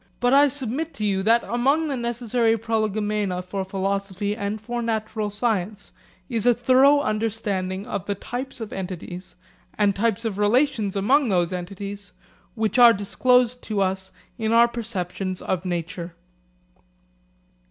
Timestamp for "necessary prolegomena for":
1.95-3.63